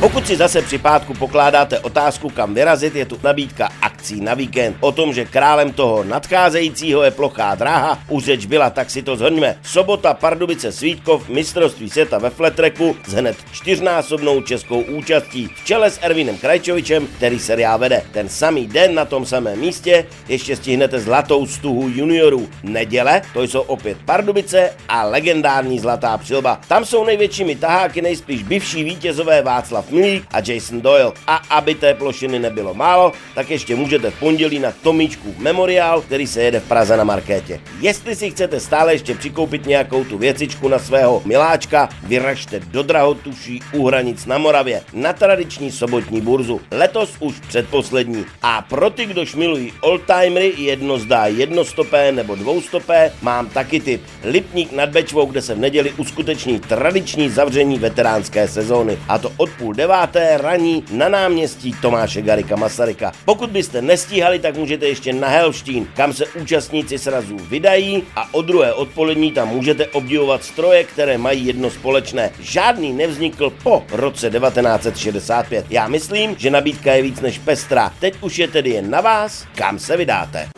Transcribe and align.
Pokud 0.00 0.26
si 0.26 0.36
zase 0.36 0.62
při 0.62 0.78
pátku 0.78 1.14
pokládáte 1.14 1.78
otázku, 1.78 2.28
kam 2.28 2.54
vyrazit, 2.54 2.94
je 2.94 3.04
tu 3.04 3.18
nabídka 3.22 3.68
akcí 3.82 4.20
na 4.20 4.34
víkend. 4.34 4.76
O 4.80 4.92
tom, 4.92 5.12
že 5.12 5.24
králem 5.24 5.72
toho 5.72 6.04
nadcházejícího 6.04 7.02
je 7.02 7.10
plochá 7.10 7.54
dráha, 7.54 7.98
už 8.08 8.24
řeč 8.24 8.46
byla, 8.46 8.70
tak 8.70 8.90
si 8.90 9.02
to 9.02 9.16
zhrňme. 9.16 9.56
Sobota 9.62 10.14
Pardubice 10.14 10.72
Svítkov, 10.72 11.28
mistrovství 11.28 11.90
světa 11.90 12.18
ve 12.18 12.30
fletreku 12.30 12.96
s 13.06 13.12
hned 13.12 13.36
čtyřnásobnou 13.52 14.42
českou 14.42 14.80
účastí. 14.80 15.48
V 15.48 15.64
čele 15.64 15.90
s 15.90 15.98
Ervinem 16.02 16.38
Krajčovičem, 16.38 17.06
který 17.06 17.38
seriál 17.38 17.78
vede. 17.78 18.02
Ten 18.12 18.28
samý 18.28 18.66
den 18.66 18.94
na 18.94 19.04
tom 19.04 19.26
samém 19.26 19.58
místě 19.58 20.06
ještě 20.28 20.56
stihnete 20.56 21.00
zlatou 21.00 21.46
stuhu 21.46 21.88
juniorů. 21.88 22.48
Neděle, 22.62 23.22
to 23.32 23.42
jsou 23.42 23.60
opět 23.60 23.98
Pardubice 24.04 24.70
a 24.88 25.04
legendární 25.04 25.78
zlatá 25.78 26.18
přilba. 26.18 26.60
Tam 26.68 26.84
jsou 26.84 27.04
největšími 27.04 27.56
taháky 27.56 28.02
nejspíš 28.02 28.42
bivší 28.42 28.84
vítězové 28.84 29.42
Václav 29.42 29.87
Milík 29.90 30.24
a 30.30 30.38
Jason 30.46 30.80
Doyle. 30.80 31.12
A 31.26 31.36
aby 31.36 31.74
té 31.74 31.94
plošiny 31.94 32.38
nebylo 32.38 32.74
málo, 32.74 33.12
tak 33.34 33.50
ještě 33.50 33.76
můžete 33.76 34.10
v 34.10 34.18
pondělí 34.18 34.58
na 34.58 34.72
Tomíčku 34.82 35.34
memoriál, 35.38 36.00
který 36.00 36.26
se 36.26 36.42
jede 36.42 36.60
v 36.60 36.68
Praze 36.68 36.96
na 36.96 37.04
Markétě. 37.04 37.60
Jestli 37.80 38.16
si 38.16 38.30
chcete 38.30 38.60
stále 38.60 38.92
ještě 38.92 39.14
přikoupit 39.14 39.66
nějakou 39.66 40.04
tu 40.04 40.18
věcičku 40.18 40.68
na 40.68 40.78
svého 40.78 41.22
miláčka, 41.24 41.88
vyražte 42.02 42.60
do 42.60 42.82
drahotuší 42.82 43.60
u 43.72 43.86
hranic 43.86 44.26
na 44.26 44.38
Moravě 44.38 44.82
na 44.92 45.12
tradiční 45.12 45.72
sobotní 45.72 46.20
burzu. 46.20 46.60
Letos 46.70 47.14
už 47.20 47.34
předposlední. 47.48 48.24
A 48.42 48.62
pro 48.62 48.90
ty, 48.90 49.06
kdo 49.06 49.26
šmilují 49.26 49.72
oldtimery, 49.80 50.54
jedno 50.56 50.98
zdá 50.98 51.26
jednostopé 51.26 52.12
nebo 52.12 52.34
dvoustopé, 52.34 53.12
mám 53.22 53.48
taky 53.48 53.80
tip. 53.80 54.02
Lipník 54.24 54.72
nad 54.72 54.88
Bečvou, 54.88 55.26
kde 55.26 55.42
se 55.42 55.54
v 55.54 55.58
neděli 55.58 55.92
uskuteční 55.96 56.60
tradiční 56.60 57.30
zavření 57.30 57.78
veteránské 57.78 58.48
sezóny. 58.48 58.98
A 59.08 59.18
to 59.18 59.32
od 59.36 59.50
půl 59.50 59.74
deváté 59.78 60.38
raní 60.38 60.84
na 60.90 61.08
náměstí 61.08 61.72
Tomáše 61.82 62.22
Garika 62.22 62.56
Masaryka. 62.56 63.12
Pokud 63.24 63.50
byste 63.50 63.82
nestíhali, 63.82 64.38
tak 64.38 64.56
můžete 64.56 64.86
ještě 64.86 65.12
na 65.12 65.28
Helštín, 65.28 65.86
kam 65.94 66.12
se 66.12 66.26
účastníci 66.26 66.98
srazů 66.98 67.36
vydají 67.36 68.02
a 68.16 68.34
o 68.34 68.42
druhé 68.42 68.72
odpolední 68.72 69.32
tam 69.32 69.48
můžete 69.48 69.86
obdivovat 69.86 70.44
stroje, 70.44 70.84
které 70.84 71.18
mají 71.18 71.46
jedno 71.46 71.70
společné. 71.70 72.30
Žádný 72.40 72.92
nevznikl 72.92 73.52
po 73.62 73.84
roce 73.92 74.30
1965. 74.30 75.66
Já 75.70 75.88
myslím, 75.88 76.34
že 76.38 76.50
nabídka 76.50 76.92
je 76.92 77.02
víc 77.02 77.20
než 77.20 77.38
pestrá. 77.38 77.92
Teď 78.00 78.14
už 78.20 78.38
je 78.38 78.48
tedy 78.48 78.70
jen 78.70 78.90
na 78.90 79.00
vás, 79.00 79.46
kam 79.54 79.78
se 79.78 79.96
vydáte. 79.96 80.48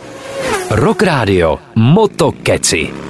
Rock 0.70 1.02
Radio 1.02 1.58
Motokeci. 1.74 3.09